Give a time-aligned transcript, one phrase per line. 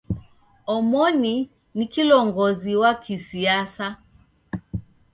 [0.75, 1.35] Omoni
[1.75, 3.87] ni kilongozi wa kisiasa.